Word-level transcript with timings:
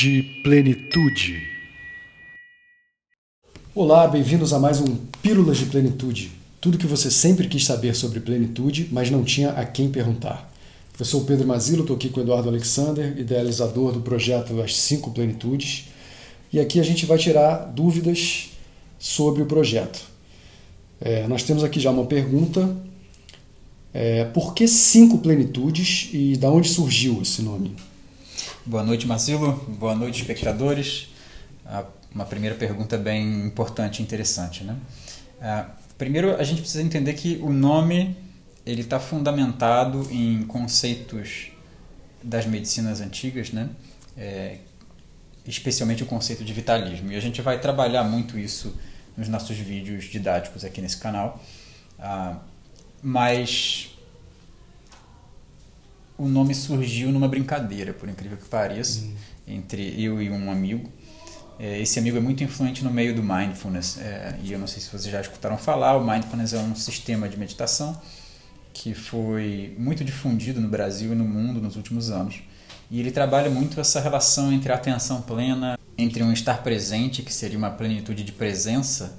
de 0.00 0.22
plenitude. 0.42 1.42
Olá, 3.74 4.08
bem-vindos 4.08 4.50
a 4.54 4.58
mais 4.58 4.80
um 4.80 4.96
Pílulas 5.20 5.58
de 5.58 5.66
Plenitude. 5.66 6.32
Tudo 6.58 6.78
que 6.78 6.86
você 6.86 7.10
sempre 7.10 7.46
quis 7.46 7.66
saber 7.66 7.94
sobre 7.94 8.18
plenitude, 8.18 8.88
mas 8.90 9.10
não 9.10 9.22
tinha 9.22 9.50
a 9.50 9.62
quem 9.66 9.90
perguntar. 9.90 10.50
Eu 10.98 11.04
sou 11.04 11.20
o 11.20 11.24
Pedro 11.26 11.46
Mazilo, 11.46 11.82
estou 11.82 11.96
aqui 11.96 12.08
com 12.08 12.18
o 12.18 12.22
Eduardo 12.22 12.48
Alexander, 12.48 13.14
idealizador 13.18 13.92
do 13.92 14.00
projeto 14.00 14.62
As 14.62 14.74
Cinco 14.74 15.10
Plenitudes, 15.10 15.88
e 16.50 16.58
aqui 16.58 16.80
a 16.80 16.82
gente 16.82 17.04
vai 17.04 17.18
tirar 17.18 17.66
dúvidas 17.66 18.52
sobre 18.98 19.42
o 19.42 19.46
projeto. 19.46 20.00
É, 20.98 21.28
nós 21.28 21.42
temos 21.42 21.62
aqui 21.62 21.78
já 21.78 21.90
uma 21.90 22.06
pergunta: 22.06 22.74
é, 23.92 24.24
por 24.24 24.54
que 24.54 24.66
cinco 24.66 25.18
plenitudes 25.18 26.08
e 26.14 26.38
da 26.38 26.50
onde 26.50 26.70
surgiu 26.70 27.20
esse 27.20 27.42
nome? 27.42 27.76
Boa 28.66 28.82
noite, 28.82 29.06
Marcelo. 29.06 29.52
Boa 29.66 29.94
noite, 29.94 30.20
espectadores. 30.20 31.08
Uma 32.14 32.26
primeira 32.26 32.54
pergunta 32.54 32.98
bem 32.98 33.46
importante 33.46 34.00
e 34.00 34.02
interessante. 34.02 34.64
Né? 34.64 34.76
Primeiro, 35.96 36.36
a 36.36 36.42
gente 36.44 36.60
precisa 36.60 36.82
entender 36.82 37.14
que 37.14 37.38
o 37.42 37.50
nome 37.50 38.14
ele 38.66 38.82
está 38.82 39.00
fundamentado 39.00 40.06
em 40.10 40.42
conceitos 40.42 41.52
das 42.22 42.44
medicinas 42.44 43.00
antigas, 43.00 43.50
né? 43.50 43.70
É, 44.14 44.58
especialmente 45.46 46.02
o 46.02 46.06
conceito 46.06 46.44
de 46.44 46.52
vitalismo. 46.52 47.10
E 47.12 47.16
a 47.16 47.20
gente 47.20 47.40
vai 47.40 47.58
trabalhar 47.58 48.04
muito 48.04 48.38
isso 48.38 48.78
nos 49.16 49.26
nossos 49.26 49.56
vídeos 49.56 50.04
didáticos 50.04 50.66
aqui 50.66 50.82
nesse 50.82 50.98
canal. 50.98 51.42
Ah, 51.98 52.36
mas 53.02 53.89
o 56.20 56.28
nome 56.28 56.54
surgiu 56.54 57.10
numa 57.10 57.26
brincadeira, 57.26 57.94
por 57.94 58.06
incrível 58.06 58.36
que 58.36 58.46
pareça, 58.46 59.00
hum. 59.00 59.14
entre 59.48 60.02
eu 60.02 60.20
e 60.20 60.28
um 60.28 60.50
amigo. 60.50 60.90
É, 61.58 61.80
esse 61.80 61.98
amigo 61.98 62.18
é 62.18 62.20
muito 62.20 62.44
influente 62.44 62.84
no 62.84 62.90
meio 62.90 63.14
do 63.14 63.22
mindfulness, 63.22 63.98
é, 63.98 64.38
e 64.42 64.52
eu 64.52 64.58
não 64.58 64.66
sei 64.66 64.82
se 64.82 64.90
vocês 64.90 65.10
já 65.10 65.20
escutaram 65.20 65.56
falar, 65.56 65.96
o 65.96 66.06
mindfulness 66.06 66.52
é 66.52 66.58
um 66.58 66.74
sistema 66.74 67.26
de 67.26 67.38
meditação 67.38 67.98
que 68.74 68.94
foi 68.94 69.74
muito 69.78 70.04
difundido 70.04 70.60
no 70.60 70.68
Brasil 70.68 71.12
e 71.12 71.14
no 71.14 71.24
mundo 71.24 71.60
nos 71.60 71.76
últimos 71.76 72.10
anos. 72.10 72.42
E 72.90 73.00
ele 73.00 73.10
trabalha 73.10 73.48
muito 73.48 73.80
essa 73.80 74.00
relação 74.00 74.52
entre 74.52 74.72
a 74.72 74.74
atenção 74.74 75.22
plena, 75.22 75.78
entre 75.96 76.22
um 76.22 76.32
estar 76.32 76.62
presente, 76.62 77.22
que 77.22 77.32
seria 77.32 77.56
uma 77.56 77.70
plenitude 77.70 78.22
de 78.24 78.32
presença, 78.32 79.18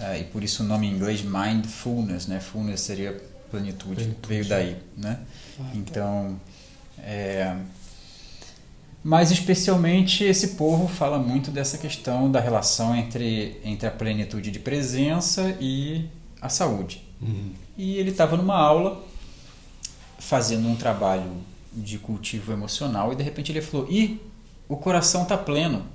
é, 0.00 0.20
e 0.20 0.24
por 0.24 0.44
isso 0.44 0.62
o 0.62 0.66
nome 0.66 0.86
em 0.86 0.92
inglês 0.92 1.22
mindfulness, 1.22 2.26
né? 2.28 2.38
Fullness 2.38 2.82
seria 2.82 3.20
plenitude, 3.50 3.94
plenitude. 3.94 4.28
veio 4.28 4.44
daí, 4.48 4.76
né? 4.96 5.20
Ah, 5.58 5.62
tá. 5.62 5.70
então, 5.74 6.40
é, 6.98 7.56
mas 9.08 9.30
especialmente 9.30 10.24
esse 10.24 10.48
povo 10.56 10.88
fala 10.88 11.16
muito 11.16 11.52
dessa 11.52 11.78
questão 11.78 12.28
da 12.28 12.40
relação 12.40 12.96
entre, 12.96 13.60
entre 13.64 13.86
a 13.86 13.90
plenitude 13.92 14.50
de 14.50 14.58
presença 14.58 15.56
e 15.60 16.08
a 16.40 16.48
saúde. 16.48 17.06
Uhum. 17.22 17.52
E 17.78 17.98
ele 17.98 18.10
estava 18.10 18.36
numa 18.36 18.56
aula 18.56 19.00
fazendo 20.18 20.66
um 20.68 20.74
trabalho 20.74 21.30
de 21.72 21.98
cultivo 21.98 22.52
emocional 22.52 23.12
e 23.12 23.16
de 23.16 23.22
repente 23.22 23.52
ele 23.52 23.62
falou: 23.62 23.86
"E 23.88 24.20
o 24.68 24.76
coração 24.76 25.22
está 25.22 25.38
pleno". 25.38 25.86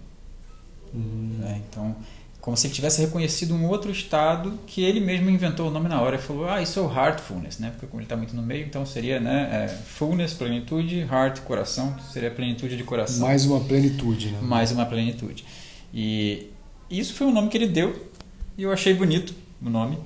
Uhum. 0.94 1.42
É, 1.44 1.58
então 1.58 1.94
como 2.42 2.58
se 2.58 2.66
ele 2.66 2.74
tivesse 2.74 3.00
reconhecido 3.00 3.54
um 3.54 3.68
outro 3.68 3.92
estado 3.92 4.58
que 4.66 4.84
ele 4.84 5.00
mesmo 5.00 5.30
inventou 5.30 5.68
o 5.68 5.72
nome 5.72 5.88
na 5.88 6.02
hora 6.02 6.16
e 6.16 6.20
falou, 6.20 6.50
ah, 6.50 6.60
isso 6.60 6.80
é 6.80 6.82
o 6.82 6.92
heartfulness, 6.92 7.60
né? 7.60 7.70
Porque 7.70 7.86
como 7.86 8.00
ele 8.00 8.06
está 8.06 8.18
muito 8.18 8.36
no 8.36 8.42
meio, 8.42 8.66
então 8.66 8.84
seria, 8.84 9.20
né, 9.20 9.66
é, 9.66 9.68
fullness, 9.68 10.34
plenitude, 10.34 11.02
heart, 11.02 11.42
coração, 11.42 11.96
seria 12.12 12.32
plenitude 12.32 12.76
de 12.76 12.84
coração. 12.84 13.28
Mais 13.28 13.46
uma 13.46 13.60
plenitude, 13.60 14.32
né? 14.32 14.40
Mais 14.42 14.72
uma 14.72 14.88
plenitude. 14.88 15.46
E 15.94 16.50
isso 16.90 17.14
foi 17.14 17.28
o 17.28 17.32
nome 17.32 17.48
que 17.48 17.58
ele 17.58 17.68
deu 17.68 18.10
e 18.58 18.64
eu 18.64 18.74
achei 18.74 18.96
bonito 18.96 19.36
o 19.64 19.70
nome. 19.70 20.00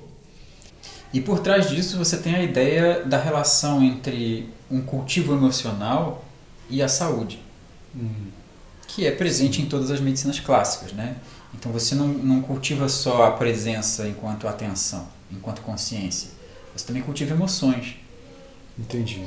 E 1.14 1.22
por 1.22 1.38
trás 1.38 1.70
disso 1.70 1.96
você 1.96 2.18
tem 2.18 2.34
a 2.34 2.42
ideia 2.42 3.02
da 3.02 3.18
relação 3.18 3.82
entre 3.82 4.46
um 4.70 4.82
cultivo 4.82 5.32
emocional 5.32 6.22
e 6.68 6.82
a 6.82 6.88
saúde, 6.88 7.38
hum. 7.94 8.26
que 8.86 9.06
é 9.06 9.10
presente 9.10 9.62
em 9.62 9.66
todas 9.66 9.90
as 9.90 10.00
medicinas 10.00 10.38
clássicas, 10.38 10.92
né? 10.92 11.16
Então 11.54 11.72
você 11.72 11.94
não, 11.94 12.08
não 12.08 12.42
cultiva 12.42 12.88
só 12.88 13.24
a 13.24 13.30
presença 13.30 14.06
enquanto 14.06 14.46
atenção, 14.46 15.08
enquanto 15.30 15.62
consciência. 15.62 16.30
Você 16.74 16.86
também 16.86 17.02
cultiva 17.02 17.34
emoções. 17.34 17.96
Entendi. 18.78 19.22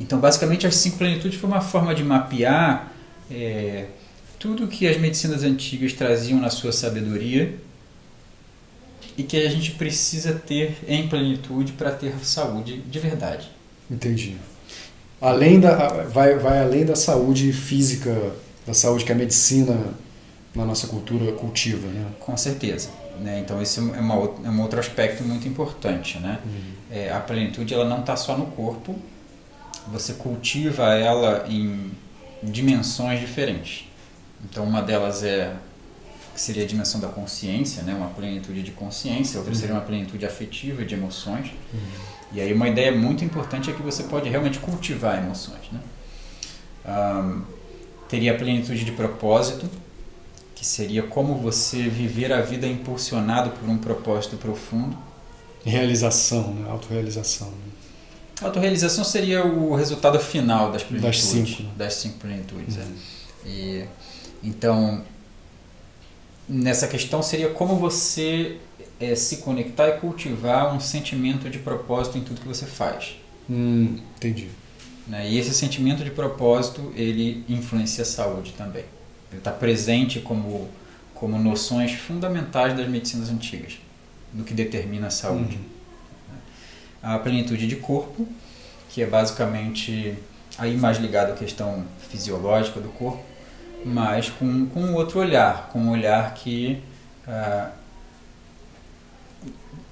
Então, 0.00 0.18
basicamente, 0.18 0.66
as 0.66 0.76
cinco 0.76 0.98
plenitudes 0.98 1.38
foi 1.38 1.48
uma 1.48 1.60
forma 1.60 1.94
de 1.94 2.02
mapear 2.02 2.92
é, 3.30 3.86
tudo 4.38 4.68
que 4.68 4.86
as 4.86 4.98
medicinas 4.98 5.42
antigas 5.42 5.92
traziam 5.92 6.40
na 6.40 6.50
sua 6.50 6.72
sabedoria 6.72 7.54
e 9.16 9.22
que 9.22 9.36
a 9.36 9.48
gente 9.48 9.72
precisa 9.72 10.32
ter 10.32 10.76
em 10.86 11.08
plenitude 11.08 11.72
para 11.72 11.90
ter 11.90 12.14
saúde 12.22 12.78
de 12.78 12.98
verdade. 12.98 13.50
Entendi. 13.90 14.36
Além 15.20 15.60
da, 15.60 16.04
vai, 16.04 16.36
vai 16.36 16.60
além 16.60 16.84
da 16.84 16.96
saúde 16.96 17.52
física, 17.52 18.32
da 18.66 18.74
saúde 18.74 19.04
que 19.04 19.12
a 19.12 19.14
medicina 19.14 19.94
na 20.54 20.64
nossa 20.64 20.86
cultura 20.86 21.32
cultiva, 21.32 21.88
né? 21.88 22.06
Com 22.20 22.36
certeza. 22.36 22.90
Né? 23.20 23.40
Então 23.40 23.60
esse 23.60 23.78
é, 23.78 23.82
uma, 23.82 24.14
é 24.44 24.48
um 24.48 24.62
outro 24.62 24.78
aspecto 24.78 25.22
muito 25.24 25.46
importante, 25.48 26.18
né? 26.18 26.38
Uhum. 26.44 26.60
É, 26.90 27.12
a 27.12 27.20
plenitude 27.20 27.72
ela 27.74 27.84
não 27.84 28.00
está 28.00 28.16
só 28.16 28.36
no 28.36 28.46
corpo, 28.46 28.96
você 29.88 30.14
cultiva 30.14 30.94
ela 30.94 31.46
em 31.48 31.90
dimensões 32.42 33.20
diferentes. 33.20 33.88
Então 34.44 34.64
uma 34.64 34.82
delas 34.82 35.22
é 35.22 35.54
que 36.34 36.40
seria 36.40 36.64
a 36.64 36.66
dimensão 36.66 37.00
da 37.00 37.08
consciência, 37.08 37.82
né? 37.82 37.94
Uma 37.94 38.08
plenitude 38.08 38.62
de 38.62 38.72
consciência, 38.72 39.38
outra 39.38 39.52
uhum. 39.54 39.58
seria 39.58 39.74
uma 39.74 39.82
plenitude 39.82 40.26
afetiva 40.26 40.84
de 40.84 40.94
emoções. 40.94 41.52
Uhum. 41.72 41.80
E 42.32 42.40
aí 42.40 42.52
uma 42.52 42.68
ideia 42.68 42.90
muito 42.90 43.24
importante 43.24 43.70
é 43.70 43.72
que 43.72 43.82
você 43.82 44.04
pode 44.04 44.28
realmente 44.28 44.58
cultivar 44.58 45.18
emoções, 45.18 45.70
né? 45.72 45.80
Um, 46.86 47.42
teria 48.08 48.32
a 48.32 48.36
plenitude 48.36 48.84
de 48.84 48.92
propósito, 48.92 49.70
que 50.64 50.68
seria 50.68 51.02
como 51.02 51.34
você 51.34 51.82
viver 51.90 52.32
a 52.32 52.40
vida 52.40 52.66
impulsionado 52.66 53.50
por 53.50 53.68
um 53.68 53.76
propósito 53.76 54.38
profundo. 54.38 54.96
Realização, 55.62 56.54
né? 56.54 56.70
autorrealização. 56.70 57.48
Né? 57.48 57.72
Autorrealização 58.40 59.04
seria 59.04 59.44
o 59.44 59.74
resultado 59.74 60.18
final 60.18 60.72
das 60.72 60.82
plenitudes. 60.82 61.20
Das 61.20 61.30
cinco. 61.30 61.62
Né? 61.64 61.70
Das 61.76 61.94
cinco 61.94 62.18
plenitudes. 62.18 62.78
É. 62.78 62.80
Uhum. 62.80 62.94
É. 63.44 63.48
E, 63.48 63.84
então, 64.42 65.04
nessa 66.48 66.88
questão 66.88 67.22
seria 67.22 67.50
como 67.50 67.76
você 67.76 68.56
é, 68.98 69.14
se 69.14 69.38
conectar 69.38 69.88
e 69.88 69.98
cultivar 69.98 70.74
um 70.74 70.80
sentimento 70.80 71.50
de 71.50 71.58
propósito 71.58 72.16
em 72.16 72.22
tudo 72.22 72.40
que 72.40 72.48
você 72.48 72.64
faz. 72.64 73.16
Hum, 73.50 73.98
entendi. 74.16 74.48
Né? 75.06 75.28
E 75.28 75.38
esse 75.38 75.52
sentimento 75.52 76.02
de 76.02 76.10
propósito, 76.10 76.90
ele 76.96 77.44
influencia 77.50 78.00
a 78.00 78.06
saúde 78.06 78.54
também. 78.56 78.84
Ele 79.34 79.38
está 79.38 79.50
presente 79.50 80.20
como, 80.20 80.68
como 81.12 81.36
noções 81.38 81.92
fundamentais 81.92 82.76
das 82.76 82.88
medicinas 82.88 83.28
antigas, 83.28 83.80
do 84.32 84.44
que 84.44 84.54
determina 84.54 85.08
a 85.08 85.10
saúde. 85.10 85.56
Uhum. 85.56 87.14
A 87.14 87.18
plenitude 87.18 87.66
de 87.66 87.76
corpo, 87.76 88.28
que 88.88 89.02
é 89.02 89.06
basicamente 89.06 90.16
aí 90.56 90.76
mais 90.76 90.98
ligado 90.98 91.32
à 91.32 91.34
questão 91.34 91.84
fisiológica 92.08 92.78
do 92.78 92.88
corpo, 92.90 93.22
mas 93.84 94.30
com, 94.30 94.66
com 94.66 94.94
outro 94.94 95.18
olhar, 95.18 95.68
com 95.72 95.80
um 95.80 95.90
olhar 95.90 96.32
que 96.34 96.80
ah, 97.26 97.70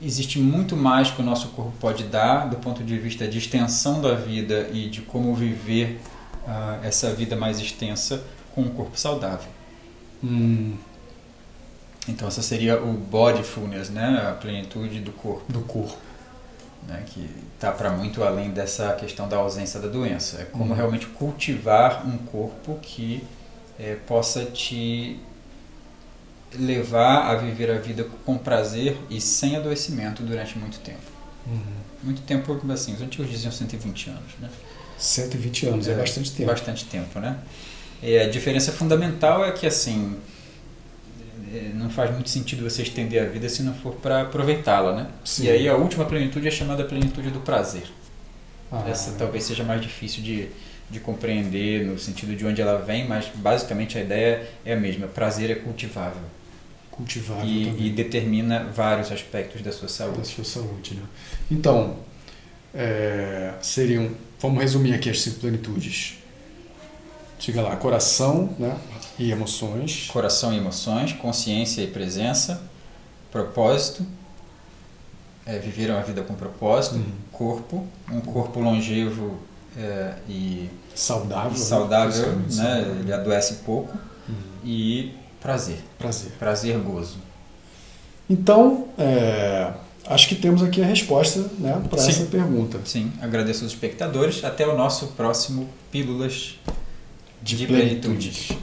existe 0.01 0.39
muito 0.39 0.77
mais 0.77 1.11
que 1.11 1.21
o 1.21 1.25
nosso 1.25 1.49
corpo 1.49 1.73
pode 1.81 2.05
dar 2.05 2.49
do 2.49 2.57
ponto 2.57 2.85
de 2.85 2.97
vista 2.97 3.27
de 3.27 3.39
extensão 3.39 4.01
da 4.01 4.15
vida 4.15 4.69
e 4.73 4.89
de 4.89 5.03
como 5.03 5.35
viver 5.35 6.01
ah, 6.47 6.79
essa 6.85 7.13
vida 7.13 7.35
mais 7.35 7.59
extensa 7.59 8.23
com 8.55 8.63
um 8.63 8.71
corpo 8.71 8.99
saudável. 8.99 9.49
Hum. 10.23 10.77
Então 12.09 12.27
essa 12.29 12.43
seria 12.43 12.83
o 12.83 12.93
bodyfulness, 12.93 13.91
né? 13.91 14.29
A 14.29 14.33
plenitude 14.33 15.01
do 15.01 15.13
corpo. 15.13 15.53
Do 15.53 15.61
corpo. 15.61 15.99
Né? 16.87 17.05
Que 17.07 17.29
está 17.55 17.71
para 17.71 17.91
muito 17.91 18.25
além 18.25 18.51
dessa 18.51 18.93
questão 18.95 19.29
da 19.29 19.37
ausência 19.37 19.79
da 19.79 19.89
doença. 19.89 20.43
É 20.43 20.45
como 20.45 20.73
hum. 20.73 20.77
realmente 20.77 21.07
cultivar 21.07 22.07
um 22.07 22.19
corpo 22.19 22.79
que 22.83 23.25
é, 23.79 23.95
possa 24.07 24.45
te 24.45 25.21
levar 26.55 27.31
a 27.31 27.35
viver 27.35 27.71
a 27.71 27.79
vida 27.79 28.05
com 28.25 28.37
prazer 28.37 28.99
e 29.09 29.21
sem 29.21 29.57
adoecimento 29.57 30.23
durante 30.23 30.59
muito 30.59 30.79
tempo. 30.81 31.01
Uhum. 31.47 31.61
Muito 32.03 32.23
tempo, 32.23 32.61
assim, 32.73 32.95
os 32.95 33.01
antigos 33.01 33.31
diziam 33.31 33.53
120 33.53 34.11
anos, 34.11 34.33
né? 34.41 34.51
120 34.99 35.67
anos, 35.67 35.89
é, 35.89 35.93
é 35.93 35.97
bastante 35.97 36.33
tempo. 36.33 36.51
Bastante 36.51 36.85
tempo, 36.85 37.19
né? 37.19 37.39
E 38.03 38.19
a 38.19 38.29
diferença 38.29 38.73
fundamental 38.73 39.45
é 39.45 39.53
que 39.53 39.67
assim 39.67 40.17
é, 41.53 41.71
não 41.75 41.91
faz 41.91 42.11
muito 42.11 42.31
sentido 42.31 42.69
você 42.69 42.83
estender 42.83 43.23
a 43.23 43.27
vida 43.27 43.49
se 43.49 43.63
não 43.63 43.75
for 43.75 43.95
para 43.95 44.23
aproveitá-la, 44.23 44.95
né? 44.97 45.07
Sim. 45.25 45.45
E 45.45 45.51
aí 45.51 45.69
a 45.69 45.77
última 45.77 46.05
plenitude 46.05 46.49
é 46.49 46.51
chamada 46.51 46.83
plenitude 46.83 47.31
do 47.31 47.41
prazer. 47.41 47.85
Ah, 48.71 48.85
Essa 48.89 49.11
é. 49.11 49.15
talvez 49.15 49.45
seja 49.45 49.63
mais 49.63 49.83
difícil 49.83 50.23
de, 50.23 50.49
de 50.91 50.99
compreender 50.99 51.85
no 51.85 51.99
sentido 51.99 52.35
de 52.35 52.47
onde 52.47 52.63
ela 52.63 52.79
vem, 52.79 53.07
mas 53.07 53.27
basicamente 53.35 53.99
a 53.99 54.01
ideia 54.01 54.49
é 54.65 54.73
a 54.73 54.77
mesma. 54.77 55.07
Prazer 55.07 55.51
é 55.51 55.55
cultivável. 55.55 56.23
Cultivável 56.91 57.45
e, 57.47 57.87
e 57.87 57.91
determina 57.91 58.65
vários 58.65 59.13
aspectos 59.13 59.61
da 59.61 59.71
sua 59.71 59.89
saúde. 59.89 60.19
Da 60.19 60.25
sua 60.25 60.45
saúde, 60.45 60.95
né? 60.95 61.03
Então, 61.51 61.99
é, 62.75 63.53
seriam, 63.61 64.11
vamos 64.41 64.61
resumir 64.63 64.95
aqui 64.95 65.11
as 65.11 65.21
cinco 65.21 65.41
plenitudes. 65.41 66.22
Diga 67.43 67.61
lá, 67.61 67.75
coração 67.75 68.51
né, 68.57 68.77
e 69.19 69.33
emoções. 69.33 70.09
Coração 70.13 70.55
e 70.55 70.59
emoções, 70.59 71.13
consciência 71.13 71.83
e 71.83 71.89
presença, 71.89 72.63
propósito, 73.33 74.07
é, 75.45 75.59
viver 75.59 75.91
uma 75.91 76.03
vida 76.03 76.23
com 76.23 76.35
propósito, 76.35 76.95
uhum. 76.95 77.13
corpo, 77.33 77.85
um 78.13 78.21
corpo 78.21 78.61
longevo 78.61 79.39
é, 79.77 80.15
e 80.29 80.71
saudável, 80.95 81.59
saudável 81.59 82.29
né? 82.37 82.47
né? 82.51 82.97
ele 83.01 83.13
adoece 83.13 83.55
pouco, 83.65 83.99
uhum. 84.29 84.35
e 84.65 85.13
prazer. 85.41 85.81
Prazer. 85.99 86.31
Prazer, 86.39 86.79
gozo. 86.79 87.17
Então, 88.31 88.87
é, 88.97 89.73
acho 90.07 90.29
que 90.29 90.37
temos 90.37 90.63
aqui 90.63 90.81
a 90.81 90.87
resposta 90.87 91.41
né, 91.59 91.83
para 91.91 91.99
essa 91.99 92.25
pergunta. 92.27 92.79
Sim, 92.85 93.13
agradeço 93.21 93.65
aos 93.65 93.73
espectadores. 93.73 94.45
Até 94.45 94.65
o 94.65 94.77
nosso 94.77 95.09
próximo 95.09 95.69
Pílulas 95.91 96.57
de, 97.43 97.57
de 97.57 97.67
Plenitude. 97.67 98.01
plenitude. 98.17 98.59